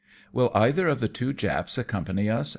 "Will 0.33 0.49
either 0.55 0.87
of 0.87 0.99
the 0.99 1.07
two 1.07 1.31
Japs 1.31 1.77
accompany 1.77 2.27
us 2.27 2.49